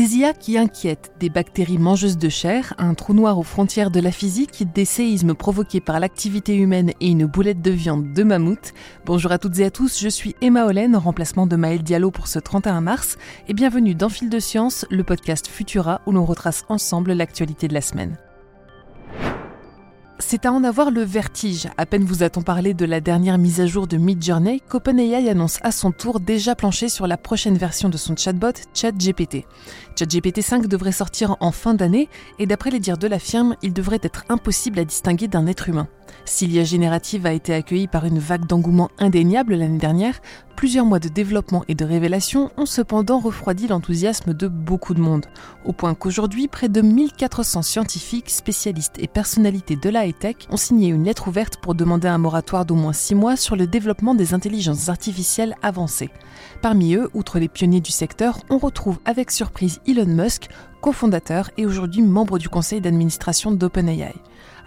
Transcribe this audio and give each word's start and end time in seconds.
Des 0.00 0.16
IA 0.16 0.32
qui 0.32 0.56
inquiètent, 0.56 1.12
des 1.20 1.28
bactéries 1.28 1.76
mangeuses 1.76 2.16
de 2.16 2.30
chair, 2.30 2.72
un 2.78 2.94
trou 2.94 3.12
noir 3.12 3.38
aux 3.38 3.42
frontières 3.42 3.90
de 3.90 4.00
la 4.00 4.12
physique, 4.12 4.64
des 4.72 4.86
séismes 4.86 5.34
provoqués 5.34 5.82
par 5.82 6.00
l'activité 6.00 6.56
humaine 6.56 6.92
et 7.02 7.08
une 7.08 7.26
boulette 7.26 7.60
de 7.60 7.70
viande 7.70 8.14
de 8.14 8.22
mammouth. 8.22 8.72
Bonjour 9.04 9.30
à 9.30 9.36
toutes 9.36 9.58
et 9.58 9.66
à 9.66 9.70
tous, 9.70 10.00
je 10.00 10.08
suis 10.08 10.34
Emma 10.40 10.64
Hollen, 10.64 10.96
en 10.96 11.00
remplacement 11.00 11.46
de 11.46 11.54
Maël 11.54 11.82
Diallo 11.82 12.10
pour 12.10 12.28
ce 12.28 12.38
31 12.38 12.80
mars, 12.80 13.18
et 13.46 13.52
bienvenue 13.52 13.94
dans 13.94 14.08
Fil 14.08 14.30
de 14.30 14.38
Science, 14.38 14.86
le 14.90 15.04
podcast 15.04 15.46
Futura 15.46 16.00
où 16.06 16.12
l'on 16.12 16.24
retrace 16.24 16.64
ensemble 16.70 17.12
l'actualité 17.12 17.68
de 17.68 17.74
la 17.74 17.82
semaine. 17.82 18.16
C'est 20.22 20.44
à 20.44 20.52
en 20.52 20.64
avoir 20.64 20.90
le 20.90 21.02
vertige. 21.02 21.68
À 21.78 21.86
peine 21.86 22.04
vous 22.04 22.22
a-t-on 22.22 22.42
parlé 22.42 22.74
de 22.74 22.84
la 22.84 23.00
dernière 23.00 23.38
mise 23.38 23.60
à 23.60 23.66
jour 23.66 23.86
de 23.86 23.96
Midjourney 23.96 24.60
qu'OpenAI 24.68 25.28
annonce 25.28 25.58
à 25.62 25.72
son 25.72 25.92
tour 25.92 26.20
déjà 26.20 26.54
plancher 26.54 26.90
sur 26.90 27.06
la 27.06 27.16
prochaine 27.16 27.56
version 27.56 27.88
de 27.88 27.96
son 27.96 28.14
chatbot 28.14 28.52
ChatGPT. 28.74 29.46
ChatGPT 29.98 30.42
5 30.42 30.66
devrait 30.66 30.92
sortir 30.92 31.36
en 31.40 31.52
fin 31.52 31.74
d'année 31.74 32.08
et 32.38 32.46
d'après 32.46 32.70
les 32.70 32.80
dires 32.80 32.98
de 32.98 33.08
la 33.08 33.18
firme, 33.18 33.56
il 33.62 33.72
devrait 33.72 34.00
être 34.02 34.24
impossible 34.28 34.78
à 34.78 34.84
distinguer 34.84 35.26
d'un 35.26 35.46
être 35.46 35.68
humain. 35.68 35.88
Si 36.24 36.46
l'IA 36.46 36.64
générative 36.64 37.26
a 37.26 37.32
été 37.32 37.54
accueillie 37.54 37.88
par 37.88 38.04
une 38.04 38.18
vague 38.18 38.46
d'engouement 38.46 38.90
indéniable 38.98 39.54
l'année 39.54 39.78
dernière, 39.78 40.20
plusieurs 40.56 40.84
mois 40.84 40.98
de 40.98 41.08
développement 41.08 41.64
et 41.68 41.74
de 41.74 41.84
révélation 41.84 42.50
ont 42.56 42.66
cependant 42.66 43.18
refroidi 43.18 43.66
l'enthousiasme 43.66 44.34
de 44.34 44.46
beaucoup 44.46 44.94
de 44.94 45.00
monde, 45.00 45.26
au 45.64 45.72
point 45.72 45.94
qu'aujourd'hui, 45.94 46.48
près 46.48 46.68
de 46.68 46.80
1400 46.80 47.62
scientifiques, 47.62 48.30
spécialistes 48.30 48.98
et 48.98 49.08
personnalités 49.08 49.76
de 49.76 49.88
la 49.88 50.06
high-tech 50.06 50.36
ont 50.50 50.56
signé 50.56 50.88
une 50.88 51.04
lettre 51.04 51.28
ouverte 51.28 51.56
pour 51.62 51.74
demander 51.74 52.08
un 52.08 52.18
moratoire 52.18 52.66
d'au 52.66 52.74
moins 52.74 52.92
6 52.92 53.14
mois 53.14 53.36
sur 53.36 53.56
le 53.56 53.66
développement 53.66 54.14
des 54.14 54.34
intelligences 54.34 54.88
artificielles 54.88 55.56
avancées. 55.62 56.10
Parmi 56.62 56.94
eux, 56.94 57.08
outre 57.14 57.38
les 57.38 57.48
pionniers 57.48 57.80
du 57.80 57.90
secteur, 57.90 58.40
on 58.50 58.58
retrouve 58.58 58.98
avec 59.04 59.30
surprise 59.30 59.80
Elon 59.86 60.06
Musk, 60.06 60.48
cofondateur 60.80 61.50
et 61.56 61.66
aujourd'hui 61.66 62.02
membre 62.02 62.38
du 62.38 62.48
conseil 62.48 62.80
d'administration 62.80 63.52
d'OpenAI. 63.52 64.14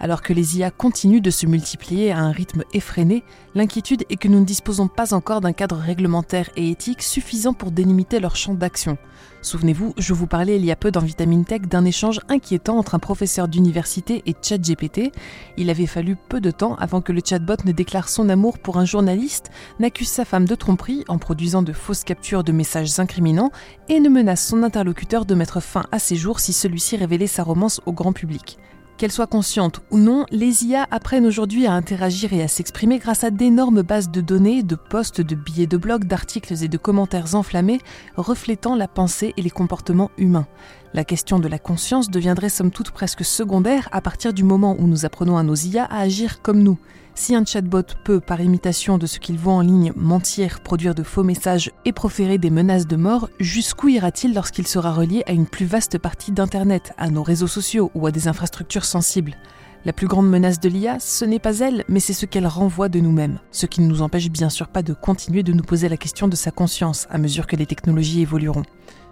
Alors 0.00 0.22
que 0.22 0.32
les 0.32 0.58
IA 0.58 0.70
continuent 0.70 1.22
de 1.22 1.30
se 1.30 1.46
multiplier 1.46 2.12
à 2.12 2.18
un 2.18 2.30
rythme 2.30 2.64
effréné, 2.72 3.22
l'inquiétude 3.54 4.04
est 4.10 4.16
que 4.16 4.28
nous 4.28 4.40
ne 4.40 4.44
disposons 4.44 4.88
pas 4.88 5.14
encore 5.14 5.40
d'un 5.40 5.52
cadre 5.52 5.76
réglementaire 5.76 6.50
et 6.56 6.70
éthique 6.70 7.02
suffisant 7.02 7.52
pour 7.52 7.70
délimiter 7.70 8.20
leur 8.20 8.36
champ 8.36 8.54
d'action. 8.54 8.98
Souvenez-vous, 9.42 9.92
je 9.98 10.14
vous 10.14 10.26
parlais 10.26 10.56
il 10.56 10.64
y 10.64 10.70
a 10.70 10.76
peu 10.76 10.90
dans 10.90 11.00
Vitamine 11.00 11.44
Tech 11.44 11.62
d'un 11.62 11.84
échange 11.84 12.20
inquiétant 12.28 12.78
entre 12.78 12.94
un 12.94 12.98
professeur 12.98 13.46
d'université 13.46 14.22
et 14.26 14.34
ChatGPT. 14.40 15.12
Il 15.58 15.68
avait 15.68 15.86
fallu 15.86 16.16
peu 16.16 16.40
de 16.40 16.50
temps 16.50 16.76
avant 16.76 17.02
que 17.02 17.12
le 17.12 17.20
chatbot 17.22 17.56
ne 17.64 17.72
déclare 17.72 18.08
son 18.08 18.30
amour 18.30 18.58
pour 18.58 18.78
un 18.78 18.86
journaliste, 18.86 19.50
n'accuse 19.80 20.08
sa 20.08 20.24
femme 20.24 20.46
de 20.46 20.54
tromperie 20.54 21.04
en 21.08 21.18
produisant 21.18 21.62
de 21.62 21.74
fausses 21.74 22.04
captures 22.04 22.42
de 22.42 22.52
messages 22.52 22.98
incriminants 22.98 23.50
et 23.90 24.00
ne 24.00 24.08
menace 24.08 24.46
son 24.46 24.62
interlocuteur 24.62 25.26
de 25.26 25.34
mettre 25.34 25.60
fin 25.60 25.84
à 25.92 25.98
ses 26.04 26.16
jours 26.16 26.38
si 26.38 26.52
celui-ci 26.52 26.96
révélait 26.96 27.26
sa 27.26 27.42
romance 27.42 27.80
au 27.86 27.92
grand 27.92 28.12
public. 28.12 28.58
Qu'elles 28.96 29.10
soient 29.10 29.26
conscientes 29.26 29.80
ou 29.90 29.98
non, 29.98 30.24
les 30.30 30.64
IA 30.64 30.86
apprennent 30.92 31.26
aujourd'hui 31.26 31.66
à 31.66 31.72
interagir 31.72 32.32
et 32.32 32.42
à 32.42 32.48
s'exprimer 32.48 32.98
grâce 32.98 33.24
à 33.24 33.30
d'énormes 33.30 33.82
bases 33.82 34.10
de 34.10 34.20
données, 34.20 34.62
de 34.62 34.76
posts, 34.76 35.20
de 35.20 35.34
billets 35.34 35.66
de 35.66 35.76
blog, 35.76 36.04
d'articles 36.04 36.62
et 36.62 36.68
de 36.68 36.78
commentaires 36.78 37.34
enflammés 37.34 37.80
reflétant 38.16 38.76
la 38.76 38.86
pensée 38.86 39.34
et 39.36 39.42
les 39.42 39.50
comportements 39.50 40.12
humains. 40.16 40.46
La 40.94 41.02
question 41.02 41.40
de 41.40 41.48
la 41.48 41.58
conscience 41.58 42.08
deviendrait 42.08 42.48
somme 42.48 42.70
toute 42.70 42.92
presque 42.92 43.24
secondaire 43.24 43.88
à 43.90 44.00
partir 44.00 44.32
du 44.32 44.44
moment 44.44 44.76
où 44.78 44.86
nous 44.86 45.04
apprenons 45.04 45.36
à 45.36 45.42
nos 45.42 45.56
IA 45.56 45.86
à 45.86 45.98
agir 45.98 46.40
comme 46.40 46.62
nous. 46.62 46.78
Si 47.16 47.34
un 47.34 47.44
chatbot 47.44 47.82
peut, 48.04 48.20
par 48.20 48.40
imitation 48.40 48.96
de 48.96 49.06
ce 49.06 49.18
qu'il 49.18 49.36
voit 49.36 49.54
en 49.54 49.60
ligne, 49.60 49.92
mentir, 49.96 50.60
produire 50.60 50.94
de 50.94 51.02
faux 51.02 51.24
messages 51.24 51.72
et 51.84 51.92
proférer 51.92 52.38
des 52.38 52.50
menaces 52.50 52.86
de 52.86 52.94
mort, 52.94 53.28
jusqu'où 53.40 53.88
ira-t-il 53.88 54.34
lorsqu'il 54.34 54.68
sera 54.68 54.92
relié 54.92 55.24
à 55.26 55.32
une 55.32 55.48
plus 55.48 55.66
vaste 55.66 55.98
partie 55.98 56.30
d'Internet, 56.30 56.92
à 56.96 57.10
nos 57.10 57.24
réseaux 57.24 57.48
sociaux 57.48 57.90
ou 57.96 58.06
à 58.06 58.12
des 58.12 58.28
infrastructures 58.28 58.84
sensibles? 58.84 59.36
La 59.84 59.92
plus 59.92 60.06
grande 60.06 60.30
menace 60.30 60.60
de 60.60 60.68
l'IA, 60.68 61.00
ce 61.00 61.24
n'est 61.24 61.40
pas 61.40 61.58
elle, 61.58 61.84
mais 61.88 62.00
c'est 62.00 62.12
ce 62.12 62.24
qu'elle 62.24 62.46
renvoie 62.46 62.88
de 62.88 63.00
nous-mêmes. 63.00 63.40
Ce 63.50 63.66
qui 63.66 63.80
ne 63.80 63.88
nous 63.88 64.00
empêche 64.00 64.30
bien 64.30 64.48
sûr 64.48 64.68
pas 64.68 64.82
de 64.82 64.94
continuer 64.94 65.42
de 65.42 65.52
nous 65.52 65.64
poser 65.64 65.88
la 65.88 65.96
question 65.96 66.28
de 66.28 66.36
sa 66.36 66.52
conscience 66.52 67.08
à 67.10 67.18
mesure 67.18 67.48
que 67.48 67.56
les 67.56 67.66
technologies 67.66 68.22
évolueront. 68.22 68.62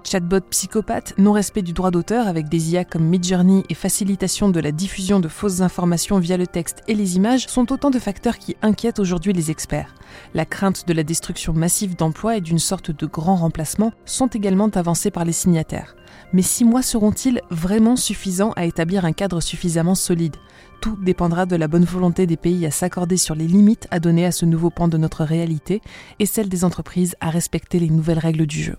Chatbot 0.05 0.41
psychopathe, 0.51 1.15
non-respect 1.17 1.63
du 1.63 1.73
droit 1.73 1.91
d'auteur 1.91 2.27
avec 2.27 2.49
des 2.49 2.73
IA 2.73 2.85
comme 2.85 3.05
Midjourney 3.05 3.63
et 3.69 3.75
facilitation 3.75 4.51
de 4.51 4.61
la 4.61 4.73
diffusion 4.73 5.21
de 5.21 5.29
fausses 5.29 5.61
informations 5.61 6.19
via 6.19 6.37
le 6.37 6.47
texte 6.47 6.83
et 6.89 6.95
les 6.95 7.17
images 7.17 7.47
sont 7.47 7.73
autant 7.73 7.91
de 7.91 7.99
facteurs 7.99 8.39
qui 8.39 8.57
inquiètent 8.63 8.99
aujourd'hui 8.99 9.33
les 9.33 9.51
experts. 9.51 9.95
La 10.35 10.45
crainte 10.45 10.87
de 10.87 10.93
la 10.93 11.03
destruction 11.03 11.53
massive 11.53 11.97
d'emplois 11.97 12.37
et 12.37 12.41
d'une 12.41 12.59
sorte 12.59 12.91
de 12.91 13.07
grand 13.07 13.37
remplacement 13.37 13.93
sont 14.05 14.27
également 14.27 14.69
avancées 14.69 15.11
par 15.11 15.25
les 15.25 15.33
signataires. 15.33 15.97
Mais 16.33 16.43
six 16.43 16.65
mois 16.65 16.83
seront-ils 16.83 17.41
vraiment 17.51 17.97
suffisants 17.97 18.53
à 18.57 18.65
établir 18.65 19.05
un 19.05 19.13
cadre 19.13 19.41
suffisamment 19.41 19.95
solide? 19.95 20.37
Tout 20.81 20.99
dépendra 21.03 21.47
de 21.47 21.57
la 21.57 21.69
bonne 21.69 21.85
volonté 21.85 22.27
des 22.27 22.37
pays 22.37 22.67
à 22.67 22.71
s'accorder 22.71 23.17
sur 23.17 23.35
les 23.35 23.47
limites 23.47 23.87
à 23.91 24.01
donner 24.01 24.27
à 24.27 24.33
ce 24.33 24.45
nouveau 24.45 24.71
pan 24.71 24.89
de 24.89 24.99
notre 24.99 25.25
réalité 25.25 25.81
et 26.19 26.27
celle 26.27 26.49
des 26.49 26.65
entreprises 26.65 27.17
à 27.21 27.31
respecter 27.31 27.79
les 27.79 27.91
nouvelles 27.91 28.19
règles 28.19 28.47
du 28.47 28.63
jeu. 28.63 28.77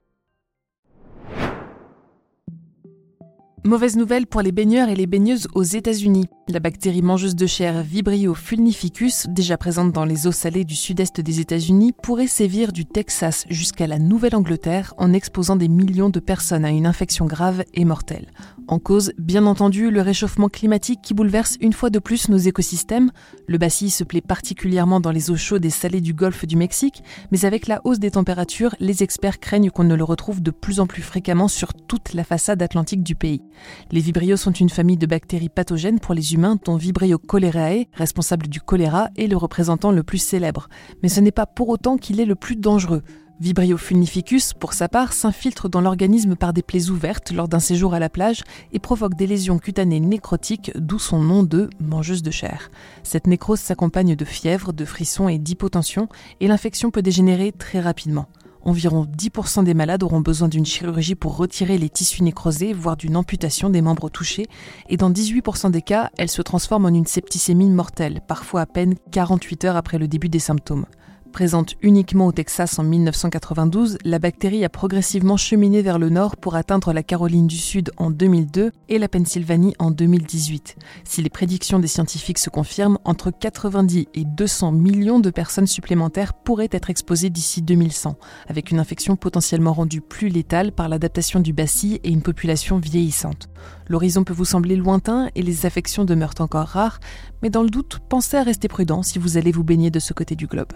Mauvaise 3.65 3.95
nouvelle 3.95 4.27
pour 4.27 4.41
les 4.41 4.51
baigneurs 4.51 4.89
et 4.89 4.95
les 4.95 5.07
baigneuses 5.07 5.47
aux 5.55 5.63
États-Unis. 5.63 6.27
La 6.49 6.59
bactérie 6.59 7.01
mangeuse 7.01 7.37
de 7.37 7.47
chair 7.47 7.83
Vibrio 7.83 8.33
fulnificus, 8.33 9.27
déjà 9.29 9.55
présente 9.55 9.93
dans 9.93 10.03
les 10.03 10.27
eaux 10.27 10.33
salées 10.33 10.65
du 10.65 10.75
sud-est 10.75 11.21
des 11.21 11.39
États-Unis, 11.39 11.93
pourrait 12.03 12.27
sévir 12.27 12.73
du 12.73 12.85
Texas 12.85 13.45
jusqu'à 13.49 13.87
la 13.87 13.97
Nouvelle-Angleterre 13.97 14.93
en 14.97 15.13
exposant 15.13 15.55
des 15.55 15.69
millions 15.69 16.09
de 16.09 16.19
personnes 16.19 16.65
à 16.65 16.71
une 16.71 16.85
infection 16.85 17.27
grave 17.27 17.63
et 17.73 17.85
mortelle. 17.85 18.27
En 18.67 18.77
cause, 18.77 19.13
bien 19.17 19.45
entendu, 19.45 19.89
le 19.89 20.01
réchauffement 20.01 20.49
climatique 20.49 20.99
qui 21.01 21.13
bouleverse 21.13 21.57
une 21.61 21.71
fois 21.71 21.89
de 21.89 21.99
plus 21.99 22.27
nos 22.27 22.37
écosystèmes. 22.37 23.11
Le 23.47 23.57
bacille 23.57 23.89
se 23.89 24.03
plaît 24.03 24.21
particulièrement 24.21 24.99
dans 24.99 25.11
les 25.11 25.31
eaux 25.31 25.37
chaudes 25.37 25.65
et 25.65 25.69
salées 25.69 26.01
du 26.01 26.13
golfe 26.13 26.45
du 26.45 26.57
Mexique, 26.57 27.03
mais 27.31 27.45
avec 27.45 27.67
la 27.67 27.79
hausse 27.85 27.99
des 27.99 28.11
températures, 28.11 28.75
les 28.81 29.01
experts 29.01 29.39
craignent 29.39 29.69
qu'on 29.69 29.83
ne 29.85 29.95
le 29.95 30.03
retrouve 30.03 30.41
de 30.41 30.51
plus 30.51 30.81
en 30.81 30.87
plus 30.87 31.01
fréquemment 31.03 31.47
sur 31.47 31.73
toute 31.73 32.13
la 32.13 32.25
façade 32.25 32.61
atlantique 32.61 33.03
du 33.03 33.15
pays. 33.15 33.43
Les 33.91 34.01
vibrios 34.01 34.37
sont 34.37 34.51
une 34.51 34.69
famille 34.69 34.97
de 34.97 35.07
bactéries 35.07 35.49
pathogènes 35.49 35.99
pour 35.99 36.13
les 36.13 36.32
dont 36.65 36.75
Vibrio 36.75 37.17
cholerae, 37.17 37.87
responsable 37.93 38.47
du 38.47 38.59
choléra, 38.59 39.09
est 39.15 39.27
le 39.27 39.37
représentant 39.37 39.91
le 39.91 40.03
plus 40.03 40.17
célèbre. 40.17 40.67
Mais 41.01 41.09
ce 41.09 41.19
n'est 41.19 41.31
pas 41.31 41.45
pour 41.45 41.69
autant 41.69 41.97
qu'il 41.97 42.19
est 42.19 42.25
le 42.25 42.35
plus 42.35 42.55
dangereux. 42.55 43.03
Vibrio 43.39 43.77
fulnificus, 43.77 44.53
pour 44.53 44.73
sa 44.73 44.87
part, 44.87 45.11
s'infiltre 45.11 45.67
dans 45.67 45.81
l'organisme 45.81 46.35
par 46.35 46.53
des 46.53 46.61
plaies 46.61 46.89
ouvertes 46.89 47.31
lors 47.31 47.47
d'un 47.47 47.59
séjour 47.59 47.93
à 47.93 47.99
la 47.99 48.09
plage 48.09 48.43
et 48.71 48.79
provoque 48.79 49.15
des 49.15 49.27
lésions 49.27 49.59
cutanées 49.59 49.99
nécrotiques, 49.99 50.71
d'où 50.75 50.99
son 50.99 51.19
nom 51.19 51.43
de 51.43 51.69
mangeuse 51.79 52.23
de 52.23 52.31
chair. 52.31 52.69
Cette 53.03 53.27
nécrose 53.27 53.59
s'accompagne 53.59 54.15
de 54.15 54.25
fièvre, 54.25 54.71
de 54.71 54.85
frissons 54.85 55.27
et 55.27 55.39
d'hypotension, 55.39 56.07
et 56.39 56.47
l'infection 56.47 56.91
peut 56.91 57.01
dégénérer 57.01 57.51
très 57.51 57.79
rapidement. 57.79 58.27
Environ 58.65 59.05
10% 59.05 59.65
des 59.65 59.73
malades 59.73 60.03
auront 60.03 60.21
besoin 60.21 60.47
d'une 60.47 60.65
chirurgie 60.65 61.15
pour 61.15 61.35
retirer 61.35 61.77
les 61.77 61.89
tissus 61.89 62.23
nécrosés, 62.23 62.71
voire 62.71 62.95
d'une 62.95 63.17
amputation 63.17 63.69
des 63.69 63.81
membres 63.81 64.09
touchés, 64.09 64.47
et 64.87 64.95
dans 64.95 65.11
18% 65.11 65.69
des 65.71 65.81
cas, 65.81 66.09
elle 66.17 66.29
se 66.29 66.41
transforme 66.41 66.85
en 66.85 66.89
une 66.89 67.05
septicémie 67.05 67.69
mortelle, 67.69 68.21
parfois 68.25 68.61
à 68.61 68.65
peine 68.65 68.95
48 69.11 69.65
heures 69.65 69.75
après 69.75 69.97
le 69.97 70.07
début 70.07 70.29
des 70.29 70.39
symptômes. 70.39 70.85
Présente 71.33 71.73
uniquement 71.81 72.27
au 72.27 72.31
Texas 72.31 72.77
en 72.77 72.83
1992, 72.83 73.97
la 74.05 74.19
bactérie 74.19 74.63
a 74.63 74.69
progressivement 74.69 75.35
cheminé 75.35 75.81
vers 75.81 75.97
le 75.97 76.09
nord 76.09 76.37
pour 76.37 76.53
atteindre 76.53 76.93
la 76.93 77.01
Caroline 77.01 77.47
du 77.47 77.57
Sud 77.57 77.91
en 77.97 78.11
2002 78.11 78.71
et 78.87 78.99
la 78.99 79.07
Pennsylvanie 79.07 79.73
en 79.79 79.89
2018. 79.89 80.75
Si 81.03 81.23
les 81.23 81.31
prédictions 81.31 81.79
des 81.79 81.87
scientifiques 81.87 82.37
se 82.37 82.51
confirment, 82.51 82.99
entre 83.03 83.31
90 83.31 84.09
et 84.13 84.25
200 84.25 84.73
millions 84.73 85.19
de 85.19 85.31
personnes 85.31 85.65
supplémentaires 85.65 86.35
pourraient 86.35 86.69
être 86.71 86.91
exposées 86.91 87.31
d'ici 87.31 87.63
2100, 87.63 88.15
avec 88.47 88.69
une 88.69 88.79
infection 88.79 89.15
potentiellement 89.15 89.73
rendue 89.73 90.01
plus 90.01 90.29
létale 90.29 90.71
par 90.71 90.87
l'adaptation 90.87 91.39
du 91.39 91.51
bacille 91.51 91.99
et 92.03 92.11
une 92.11 92.21
population 92.21 92.77
vieillissante. 92.77 93.49
L'horizon 93.87 94.23
peut 94.23 94.33
vous 94.33 94.45
sembler 94.45 94.75
lointain 94.75 95.31
et 95.33 95.41
les 95.41 95.65
affections 95.65 96.05
demeurent 96.05 96.35
encore 96.37 96.67
rares, 96.67 96.99
mais 97.41 97.49
dans 97.49 97.63
le 97.63 97.71
doute, 97.71 98.01
pensez 98.07 98.37
à 98.37 98.43
rester 98.43 98.67
prudent 98.67 99.01
si 99.01 99.17
vous 99.17 99.37
allez 99.37 99.51
vous 99.51 99.63
baigner 99.63 99.89
de 99.89 99.99
ce 99.99 100.13
côté 100.13 100.35
du 100.35 100.45
globe. 100.45 100.73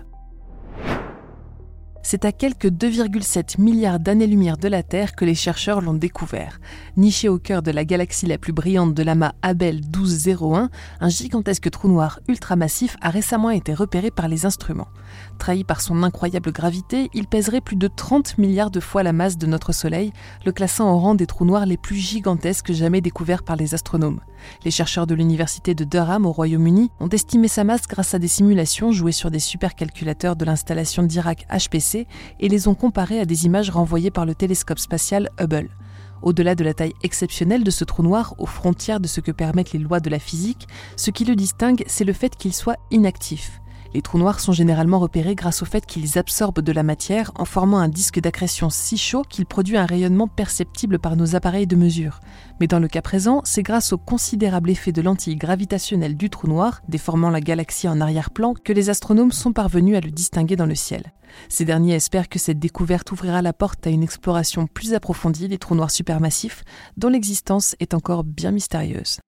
C'est 2.10 2.24
à 2.24 2.32
quelques 2.32 2.70
2,7 2.70 3.60
milliards 3.60 4.00
d'années-lumière 4.00 4.56
de 4.56 4.70
la 4.70 4.82
Terre 4.82 5.14
que 5.14 5.26
les 5.26 5.36
chercheurs 5.36 5.82
l'ont 5.82 5.94
découvert. 5.94 6.62
Niché 6.96 7.28
au 7.28 7.38
cœur 7.38 7.62
de 7.62 7.70
la 7.70 7.84
galaxie 7.84 8.28
la 8.28 8.38
plus 8.38 8.54
brillante 8.54 8.94
de 8.94 9.04
l'amas 9.04 9.34
Abel 9.42 9.82
1201, 9.94 10.70
un 11.02 11.10
gigantesque 11.10 11.70
trou 11.70 11.90
noir 11.90 12.22
ultramassif 12.30 12.96
a 13.02 13.10
récemment 13.10 13.50
été 13.50 13.74
repéré 13.74 14.10
par 14.10 14.30
les 14.30 14.46
instruments. 14.46 14.88
Trahi 15.38 15.66
par 15.66 15.82
son 15.82 16.02
incroyable 16.02 16.54
gravité, 16.54 17.10
il 17.14 17.28
pèserait 17.28 17.60
plus 17.60 17.76
de 17.76 17.90
30 17.90 18.38
milliards 18.38 18.72
de 18.72 18.80
fois 18.80 19.04
la 19.04 19.12
masse 19.12 19.38
de 19.38 19.46
notre 19.46 19.74
Soleil, 19.74 20.14
le 20.46 20.54
classant 20.54 20.90
au 20.90 21.00
rang 21.00 21.14
des 21.14 21.28
trous 21.28 21.44
noirs 21.44 21.66
les 21.66 21.76
plus 21.76 21.98
gigantesques 21.98 22.72
jamais 22.72 23.02
découverts 23.02 23.44
par 23.44 23.58
les 23.58 23.74
astronomes. 23.74 24.22
Les 24.64 24.72
chercheurs 24.72 25.08
de 25.08 25.16
l'université 25.16 25.76
de 25.76 25.84
Durham 25.84 26.26
au 26.26 26.32
Royaume-Uni 26.32 26.90
ont 27.00 27.10
estimé 27.10 27.48
sa 27.48 27.64
masse 27.64 27.88
grâce 27.88 28.14
à 28.14 28.20
des 28.20 28.28
simulations 28.28 28.92
jouées 28.92 29.12
sur 29.12 29.32
des 29.32 29.40
supercalculateurs 29.40 30.36
de 30.36 30.46
l'installation 30.46 31.04
d'Irak 31.04 31.48
HPC 31.52 31.97
et 32.40 32.50
les 32.50 32.68
ont 32.68 32.76
comparées 32.76 33.20
à 33.20 33.26
des 33.26 33.46
images 33.46 33.70
renvoyées 33.70 34.12
par 34.12 34.26
le 34.26 34.36
télescope 34.36 34.78
spatial 34.78 35.30
Hubble. 35.40 35.70
Au-delà 36.22 36.56
de 36.56 36.64
la 36.64 36.74
taille 36.74 36.94
exceptionnelle 37.04 37.64
de 37.64 37.72
ce 37.72 37.84
trou 37.84 38.04
noir, 38.04 38.36
aux 38.38 38.46
frontières 38.46 39.00
de 39.00 39.08
ce 39.08 39.22
que 39.22 39.32
permettent 39.32 39.72
les 39.72 39.80
lois 39.80 40.00
de 40.00 40.10
la 40.10 40.20
physique, 40.20 40.68
ce 40.96 41.12
qui 41.12 41.26
le 41.26 41.36
distingue, 41.36 41.84
c'est 41.88 42.04
le 42.04 42.14
fait 42.14 42.36
qu'il 42.36 42.54
soit 42.54 42.78
inactif. 42.92 43.62
Les 43.94 44.02
trous 44.02 44.18
noirs 44.18 44.40
sont 44.40 44.52
généralement 44.52 45.00
repérés 45.00 45.36
grâce 45.36 45.62
au 45.62 45.66
fait 45.66 45.86
qu'ils 45.86 46.18
absorbent 46.18 46.62
de 46.62 46.72
la 46.72 46.84
matière 46.84 47.32
en 47.36 47.46
formant 47.46 47.80
un 47.80 47.88
disque 47.88 48.20
d'accrétion 48.20 48.70
si 48.70 48.98
chaud 48.98 49.24
qu'il 49.28 49.46
produit 49.46 49.78
un 49.78 49.86
rayonnement 49.86 50.28
perceptible 50.28 51.00
par 51.00 51.16
nos 51.16 51.36
appareils 51.36 51.68
de 51.68 51.76
mesure. 51.76 52.20
Mais 52.60 52.68
dans 52.68 52.80
le 52.80 52.88
cas 52.88 53.02
présent, 53.02 53.42
c'est 53.44 53.64
grâce 53.64 53.94
au 53.94 53.98
considérable 53.98 54.70
effet 54.70 54.92
de 54.92 55.02
lentille 55.02 55.36
gravitationnelle 55.36 56.18
du 56.18 56.30
trou 56.30 56.48
noir, 56.48 56.82
déformant 56.88 57.30
la 57.30 57.42
galaxie 57.42 57.88
en 57.88 58.02
arrière-plan, 58.02 58.54
que 58.54 58.74
les 58.74 58.90
astronomes 58.90 59.32
sont 59.32 59.54
parvenus 59.54 59.98
à 59.98 60.02
le 60.02 60.12
distinguer 60.12 60.56
dans 60.56 60.66
le 60.66 60.76
ciel. 60.76 61.14
Ces 61.50 61.66
derniers 61.66 61.96
espèrent 61.96 62.30
que 62.30 62.40
cette 62.40 62.60
découverte 62.60 63.12
ouvrira 63.12 63.42
la 63.42 63.54
porte 63.54 63.86
à 63.86 63.90
une 63.90 64.04
exploration 64.04 64.68
plus 64.68 64.94
approfondie 64.94 65.48
des 65.48 65.58
trous 65.58 65.76
noirs 65.76 65.92
supermassifs, 65.92 66.64
dont 66.98 67.10
l'existence 67.10 67.76
est 67.80 67.94
encore 67.94 68.24
bien 68.24 68.52
mystérieuse. 68.52 69.20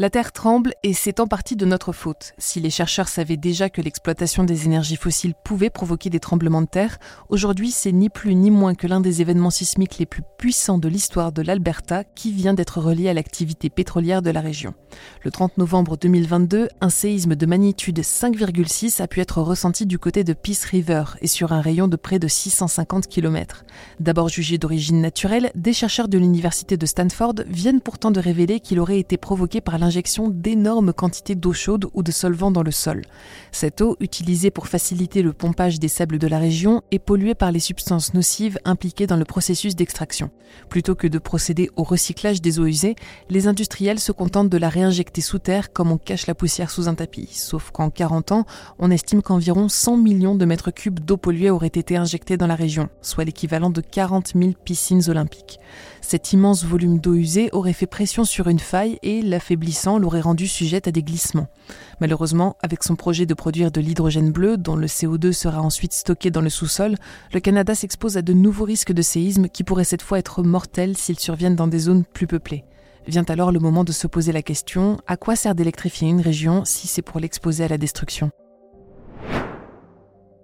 La 0.00 0.10
Terre 0.10 0.30
tremble 0.30 0.74
et 0.84 0.92
c'est 0.92 1.18
en 1.18 1.26
partie 1.26 1.56
de 1.56 1.66
notre 1.66 1.90
faute. 1.92 2.32
Si 2.38 2.60
les 2.60 2.70
chercheurs 2.70 3.08
savaient 3.08 3.36
déjà 3.36 3.68
que 3.68 3.82
l'exploitation 3.82 4.44
des 4.44 4.64
énergies 4.64 4.94
fossiles 4.94 5.34
pouvait 5.44 5.70
provoquer 5.70 6.08
des 6.08 6.20
tremblements 6.20 6.62
de 6.62 6.68
terre, 6.68 6.98
aujourd'hui 7.30 7.72
c'est 7.72 7.90
ni 7.90 8.08
plus 8.08 8.36
ni 8.36 8.52
moins 8.52 8.76
que 8.76 8.86
l'un 8.86 9.00
des 9.00 9.22
événements 9.22 9.50
sismiques 9.50 9.98
les 9.98 10.06
plus 10.06 10.22
puissants 10.38 10.78
de 10.78 10.86
l'histoire 10.86 11.32
de 11.32 11.42
l'Alberta 11.42 12.04
qui 12.04 12.30
vient 12.30 12.54
d'être 12.54 12.80
relié 12.80 13.08
à 13.08 13.12
l'activité 13.12 13.70
pétrolière 13.70 14.22
de 14.22 14.30
la 14.30 14.40
région. 14.40 14.72
Le 15.24 15.32
30 15.32 15.58
novembre 15.58 15.96
2022, 15.96 16.68
un 16.80 16.90
séisme 16.90 17.34
de 17.34 17.46
magnitude 17.46 17.98
5,6 17.98 19.02
a 19.02 19.08
pu 19.08 19.20
être 19.20 19.42
ressenti 19.42 19.84
du 19.84 19.98
côté 19.98 20.22
de 20.22 20.32
Peace 20.32 20.64
River 20.70 21.02
et 21.22 21.26
sur 21.26 21.52
un 21.52 21.60
rayon 21.60 21.88
de 21.88 21.96
près 21.96 22.20
de 22.20 22.28
650 22.28 23.08
km. 23.08 23.64
D'abord 23.98 24.28
jugé 24.28 24.58
d'origine 24.58 25.00
naturelle, 25.00 25.50
des 25.56 25.72
chercheurs 25.72 26.06
de 26.06 26.18
l'université 26.18 26.76
de 26.76 26.86
Stanford 26.86 27.34
viennent 27.48 27.80
pourtant 27.80 28.12
de 28.12 28.20
révéler 28.20 28.60
qu'il 28.60 28.78
aurait 28.78 29.00
été 29.00 29.16
provoqué 29.16 29.60
par 29.60 29.76
injection 29.88 30.28
d'énormes 30.28 30.92
quantités 30.92 31.34
d'eau 31.34 31.52
chaude 31.52 31.86
ou 31.94 32.04
de 32.04 32.12
solvant 32.12 32.52
dans 32.52 32.62
le 32.62 32.70
sol. 32.70 33.02
Cette 33.50 33.80
eau, 33.80 33.96
utilisée 33.98 34.52
pour 34.52 34.68
faciliter 34.68 35.22
le 35.22 35.32
pompage 35.32 35.80
des 35.80 35.88
sables 35.88 36.18
de 36.18 36.28
la 36.28 36.38
région, 36.38 36.82
est 36.92 37.00
polluée 37.00 37.34
par 37.34 37.50
les 37.50 37.58
substances 37.58 38.14
nocives 38.14 38.58
impliquées 38.64 39.06
dans 39.06 39.16
le 39.16 39.24
processus 39.24 39.74
d'extraction. 39.74 40.30
Plutôt 40.68 40.94
que 40.94 41.08
de 41.08 41.18
procéder 41.18 41.70
au 41.76 41.82
recyclage 41.82 42.40
des 42.40 42.60
eaux 42.60 42.66
usées, 42.66 42.94
les 43.28 43.48
industriels 43.48 43.98
se 43.98 44.12
contentent 44.12 44.50
de 44.50 44.58
la 44.58 44.68
réinjecter 44.68 45.20
sous 45.20 45.38
terre 45.38 45.72
comme 45.72 45.90
on 45.90 45.98
cache 45.98 46.26
la 46.26 46.34
poussière 46.34 46.70
sous 46.70 46.88
un 46.88 46.94
tapis. 46.94 47.30
Sauf 47.32 47.70
qu'en 47.70 47.90
40 47.90 48.32
ans, 48.32 48.46
on 48.78 48.90
estime 48.90 49.22
qu'environ 49.22 49.68
100 49.68 49.96
millions 49.96 50.34
de 50.34 50.44
mètres 50.44 50.70
cubes 50.70 51.00
d'eau 51.00 51.16
polluée 51.16 51.50
auraient 51.50 51.66
été 51.66 51.96
injectés 51.96 52.36
dans 52.36 52.46
la 52.46 52.54
région, 52.54 52.88
soit 53.02 53.24
l'équivalent 53.24 53.70
de 53.70 53.80
40 53.80 54.32
000 54.34 54.52
piscines 54.64 55.08
olympiques. 55.08 55.58
Cet 56.10 56.32
immense 56.32 56.64
volume 56.64 57.00
d'eau 57.00 57.12
usée 57.12 57.50
aurait 57.52 57.74
fait 57.74 57.84
pression 57.84 58.24
sur 58.24 58.48
une 58.48 58.60
faille 58.60 58.98
et, 59.02 59.20
l'affaiblissant, 59.20 59.98
l'aurait 59.98 60.22
rendue 60.22 60.48
sujette 60.48 60.88
à 60.88 60.90
des 60.90 61.02
glissements. 61.02 61.48
Malheureusement, 62.00 62.56
avec 62.62 62.82
son 62.82 62.96
projet 62.96 63.26
de 63.26 63.34
produire 63.34 63.70
de 63.70 63.82
l'hydrogène 63.82 64.32
bleu, 64.32 64.56
dont 64.56 64.74
le 64.74 64.86
CO2 64.86 65.32
sera 65.32 65.60
ensuite 65.60 65.92
stocké 65.92 66.30
dans 66.30 66.40
le 66.40 66.48
sous-sol, 66.48 66.94
le 67.34 67.40
Canada 67.40 67.74
s'expose 67.74 68.16
à 68.16 68.22
de 68.22 68.32
nouveaux 68.32 68.64
risques 68.64 68.94
de 68.94 69.02
séisme 69.02 69.50
qui 69.50 69.64
pourraient 69.64 69.84
cette 69.84 70.00
fois 70.00 70.18
être 70.18 70.42
mortels 70.42 70.96
s'ils 70.96 71.20
surviennent 71.20 71.56
dans 71.56 71.68
des 71.68 71.80
zones 71.80 72.04
plus 72.06 72.26
peuplées. 72.26 72.64
Vient 73.06 73.26
alors 73.28 73.52
le 73.52 73.60
moment 73.60 73.84
de 73.84 73.92
se 73.92 74.06
poser 74.06 74.32
la 74.32 74.40
question, 74.40 74.96
à 75.06 75.18
quoi 75.18 75.36
sert 75.36 75.54
d'électrifier 75.54 76.08
une 76.08 76.22
région 76.22 76.64
si 76.64 76.86
c'est 76.86 77.02
pour 77.02 77.20
l'exposer 77.20 77.64
à 77.64 77.68
la 77.68 77.76
destruction? 77.76 78.30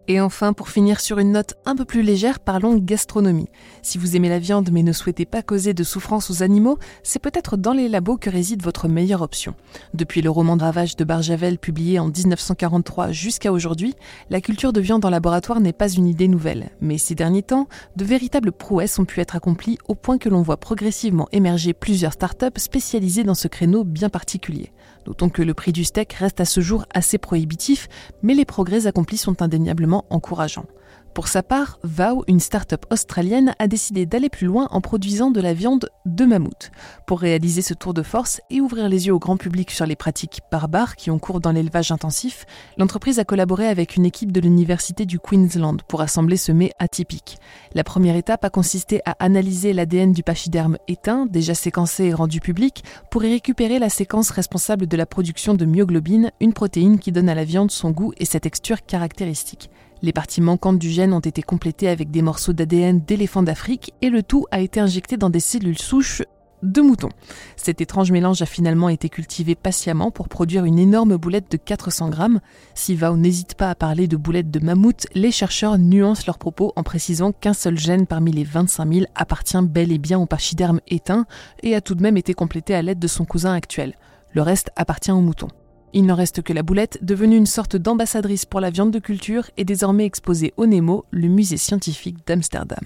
Et 0.06 0.20
enfin, 0.20 0.52
pour 0.52 0.68
finir 0.68 1.00
sur 1.00 1.18
une 1.18 1.32
note 1.32 1.54
un 1.64 1.76
peu 1.76 1.84
plus 1.84 2.02
légère, 2.02 2.40
parlons 2.40 2.76
gastronomie. 2.76 3.48
Si 3.82 3.96
vous 3.96 4.16
aimez 4.16 4.28
la 4.28 4.38
viande 4.38 4.70
mais 4.72 4.82
ne 4.82 4.92
souhaitez 4.92 5.24
pas 5.24 5.42
causer 5.42 5.72
de 5.72 5.82
souffrance 5.82 6.30
aux 6.30 6.42
animaux, 6.42 6.78
c'est 7.02 7.18
peut-être 7.18 7.56
dans 7.56 7.72
les 7.72 7.88
labos 7.88 8.18
que 8.18 8.28
réside 8.28 8.62
votre 8.62 8.88
meilleure 8.88 9.22
option. 9.22 9.54
Depuis 9.94 10.20
le 10.20 10.30
roman 10.30 10.56
de 10.56 10.62
ravage 10.62 10.96
de 10.96 11.04
Barjavel 11.04 11.58
publié 11.58 11.98
en 11.98 12.06
1943 12.08 13.12
jusqu'à 13.12 13.52
aujourd'hui, 13.52 13.94
la 14.28 14.40
culture 14.40 14.72
de 14.72 14.80
viande 14.80 15.04
en 15.04 15.10
laboratoire 15.10 15.60
n'est 15.60 15.72
pas 15.72 15.88
une 15.88 16.06
idée 16.06 16.28
nouvelle. 16.28 16.70
Mais 16.80 16.98
ces 16.98 17.14
derniers 17.14 17.42
temps, 17.42 17.68
de 17.96 18.04
véritables 18.04 18.52
prouesses 18.52 18.98
ont 18.98 19.04
pu 19.04 19.20
être 19.20 19.36
accomplies 19.36 19.78
au 19.88 19.94
point 19.94 20.18
que 20.18 20.28
l'on 20.28 20.42
voit 20.42 20.58
progressivement 20.58 21.28
émerger 21.32 21.72
plusieurs 21.72 22.12
startups 22.12 22.46
spécialisées 22.56 23.24
dans 23.24 23.34
ce 23.34 23.48
créneau 23.48 23.84
bien 23.84 24.10
particulier. 24.10 24.72
Notons 25.06 25.28
que 25.28 25.42
le 25.42 25.54
prix 25.54 25.72
du 25.72 25.84
steak 25.84 26.12
reste 26.14 26.40
à 26.40 26.44
ce 26.44 26.60
jour 26.60 26.86
assez 26.94 27.18
prohibitif, 27.18 27.88
mais 28.22 28.34
les 28.34 28.44
progrès 28.44 28.86
accomplis 28.86 29.18
sont 29.18 29.42
indéniablement 29.42 30.06
encourageants. 30.10 30.66
Pour 31.14 31.28
sa 31.28 31.44
part, 31.44 31.78
Vow, 31.84 32.25
une 32.26 32.40
start-up 32.40 32.87
australienne, 32.90 33.55
a 33.61 33.69
décidé 33.69 34.05
d'aller 34.05 34.28
plus 34.28 34.49
loin 34.49 34.66
en 34.72 34.81
produisant 34.81 35.31
de 35.31 35.40
la 35.40 35.55
viande 35.55 35.88
de 36.06 36.25
mammouth. 36.25 36.72
Pour 37.06 37.20
réaliser 37.20 37.62
ce 37.62 37.72
tour 37.72 37.94
de 37.94 38.02
force 38.02 38.40
et 38.50 38.61
ouvrir 38.61 38.88
les 38.88 39.06
yeux 39.06 39.14
au 39.14 39.20
grand 39.20 39.37
public 39.37 39.70
sur 39.70 39.87
les 39.87 39.94
pratiques 39.94 40.40
barbares 40.50 40.96
qui 40.96 41.12
ont 41.12 41.20
cours 41.20 41.38
dans 41.38 41.52
l'élevage 41.52 41.93
intensif, 41.93 42.46
l'entreprise 42.78 43.20
a 43.20 43.25
collaboré 43.25 43.69
avec 43.69 43.94
une 43.94 44.05
équipe 44.05 44.32
de 44.32 44.40
l'Université 44.40 45.06
du 45.06 45.20
Queensland 45.20 45.76
pour 45.87 46.00
assembler 46.00 46.37
ce 46.37 46.50
mets 46.50 46.72
atypique. 46.81 47.38
La 47.75 47.84
première 47.84 48.16
étape 48.16 48.44
a 48.44 48.50
consisté 48.50 49.00
à 49.05 49.14
analyser 49.20 49.72
l'ADN 49.72 50.12
du 50.12 50.25
pachyderme 50.25 50.78
éteint, 50.88 51.26
déjà 51.26 51.55
séquencé 51.55 52.06
et 52.06 52.14
rendu 52.14 52.40
public, 52.40 52.82
pour 53.12 53.22
y 53.22 53.31
récupérer 53.31 53.78
la 53.78 53.88
séquence 53.88 54.31
responsable 54.31 54.88
de 54.88 54.96
la 54.96 55.06
production 55.06 55.55
de 55.55 55.64
myoglobine, 55.64 56.32
une 56.40 56.52
protéine 56.52 56.99
qui 56.99 57.12
donne 57.12 57.28
à 57.28 57.37
la 57.37 57.44
viande 57.44 57.70
son 57.70 57.93
goût 57.93 58.12
et 58.19 58.25
sa 58.25 58.40
texture 58.40 58.84
caractéristiques. 58.84 59.70
Les 60.04 60.12
parties 60.12 60.42
manquantes 60.42 60.78
du 60.78 60.90
gène 60.90 61.14
ont 61.14 61.20
été 61.20 61.40
complétées 61.40 61.88
avec 61.88 62.10
des 62.10 62.20
morceaux 62.20 62.52
d'ADN 62.52 63.00
d'éléphants 63.00 63.42
d'Afrique 63.42 63.94
et 64.02 64.10
le 64.10 64.22
tout 64.22 64.44
a 64.50 64.60
été 64.60 64.78
injecté 64.78 65.16
dans 65.16 65.30
des 65.30 65.40
cellules 65.40 65.78
souches 65.78 66.20
de 66.62 66.82
moutons. 66.82 67.08
Cet 67.56 67.80
étrange 67.80 68.12
mélange 68.12 68.42
a 68.42 68.46
finalement 68.46 68.90
été 68.90 69.08
cultivé 69.08 69.54
patiemment 69.54 70.10
pour 70.10 70.28
produire 70.28 70.66
une 70.66 70.78
énorme 70.78 71.16
boulette 71.16 71.50
de 71.50 71.56
400 71.56 72.10
grammes. 72.10 72.40
Si 72.74 72.94
Vao 72.94 73.16
n'hésite 73.16 73.54
pas 73.54 73.70
à 73.70 73.74
parler 73.74 74.06
de 74.06 74.18
boulette 74.18 74.50
de 74.50 74.62
mammouth, 74.62 75.06
les 75.14 75.30
chercheurs 75.30 75.78
nuancent 75.78 76.26
leurs 76.26 76.36
propos 76.36 76.74
en 76.76 76.82
précisant 76.82 77.32
qu'un 77.32 77.54
seul 77.54 77.78
gène 77.78 78.06
parmi 78.06 78.30
les 78.30 78.44
25 78.44 78.92
000 78.92 79.06
appartient 79.14 79.62
bel 79.62 79.90
et 79.90 79.96
bien 79.96 80.18
au 80.18 80.26
pachyderme 80.26 80.80
éteint 80.86 81.24
et 81.62 81.74
a 81.74 81.80
tout 81.80 81.94
de 81.94 82.02
même 82.02 82.18
été 82.18 82.34
complété 82.34 82.74
à 82.74 82.82
l'aide 82.82 82.98
de 82.98 83.08
son 83.08 83.24
cousin 83.24 83.54
actuel. 83.54 83.94
Le 84.32 84.42
reste 84.42 84.70
appartient 84.76 85.12
aux 85.12 85.22
moutons. 85.22 85.48
Il 85.96 86.06
n'en 86.06 86.16
reste 86.16 86.42
que 86.42 86.52
la 86.52 86.64
boulette, 86.64 86.99
devenue 87.02 87.37
une 87.37 87.47
sorte 87.47 87.76
d'ambassadrice 87.76 88.47
pour 88.47 88.61
la 88.61 88.71
viande 88.71 88.90
de 88.90 88.99
culture, 88.99 89.49
et 89.57 89.64
désormais 89.64 90.04
exposée 90.04 90.52
au 90.57 90.66
Nemo, 90.66 91.04
le 91.12 91.28
musée 91.28 91.57
scientifique 91.57 92.26
d'Amsterdam. 92.26 92.85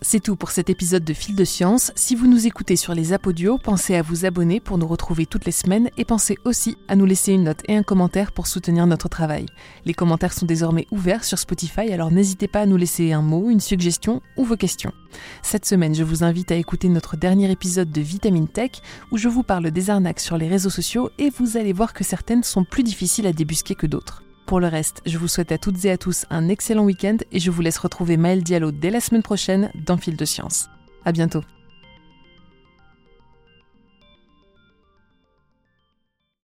C'est 0.00 0.22
tout 0.22 0.36
pour 0.36 0.52
cet 0.52 0.70
épisode 0.70 1.02
de 1.02 1.12
Fil 1.12 1.34
de 1.34 1.44
Science. 1.44 1.90
Si 1.96 2.14
vous 2.14 2.28
nous 2.28 2.46
écoutez 2.46 2.76
sur 2.76 2.94
les 2.94 3.12
apodios, 3.12 3.58
pensez 3.58 3.96
à 3.96 4.02
vous 4.02 4.24
abonner 4.24 4.60
pour 4.60 4.78
nous 4.78 4.86
retrouver 4.86 5.26
toutes 5.26 5.44
les 5.44 5.50
semaines 5.50 5.90
et 5.98 6.04
pensez 6.04 6.38
aussi 6.44 6.76
à 6.86 6.94
nous 6.94 7.04
laisser 7.04 7.32
une 7.32 7.42
note 7.42 7.62
et 7.66 7.76
un 7.76 7.82
commentaire 7.82 8.30
pour 8.30 8.46
soutenir 8.46 8.86
notre 8.86 9.08
travail. 9.08 9.46
Les 9.84 9.94
commentaires 9.94 10.32
sont 10.32 10.46
désormais 10.46 10.86
ouverts 10.92 11.24
sur 11.24 11.40
Spotify, 11.40 11.92
alors 11.92 12.12
n'hésitez 12.12 12.46
pas 12.46 12.60
à 12.60 12.66
nous 12.66 12.76
laisser 12.76 13.12
un 13.12 13.22
mot, 13.22 13.50
une 13.50 13.58
suggestion 13.58 14.22
ou 14.36 14.44
vos 14.44 14.56
questions. 14.56 14.92
Cette 15.42 15.66
semaine, 15.66 15.96
je 15.96 16.04
vous 16.04 16.22
invite 16.22 16.52
à 16.52 16.56
écouter 16.56 16.88
notre 16.88 17.16
dernier 17.16 17.50
épisode 17.50 17.90
de 17.90 18.00
Vitamine 18.00 18.46
Tech 18.48 18.70
où 19.10 19.18
je 19.18 19.28
vous 19.28 19.42
parle 19.42 19.72
des 19.72 19.90
arnaques 19.90 20.20
sur 20.20 20.38
les 20.38 20.48
réseaux 20.48 20.70
sociaux 20.70 21.10
et 21.18 21.28
vous 21.28 21.56
allez 21.56 21.72
voir 21.72 21.92
que 21.92 22.04
certaines 22.04 22.44
sont 22.44 22.62
plus 22.62 22.84
difficiles 22.84 23.26
à 23.26 23.32
débusquer 23.32 23.74
que 23.74 23.88
d'autres. 23.88 24.22
Pour 24.48 24.60
le 24.60 24.66
reste, 24.66 25.02
je 25.04 25.18
vous 25.18 25.28
souhaite 25.28 25.52
à 25.52 25.58
toutes 25.58 25.84
et 25.84 25.90
à 25.90 25.98
tous 25.98 26.24
un 26.30 26.48
excellent 26.48 26.84
week-end 26.84 27.18
et 27.32 27.38
je 27.38 27.50
vous 27.50 27.60
laisse 27.60 27.76
retrouver 27.76 28.16
Maël 28.16 28.42
Diallo 28.42 28.72
dès 28.72 28.88
la 28.88 28.98
semaine 28.98 29.22
prochaine 29.22 29.70
dans 29.74 29.98
Fil 29.98 30.16
de 30.16 30.24
Science. 30.24 30.70
À 31.04 31.12
bientôt. 31.12 31.42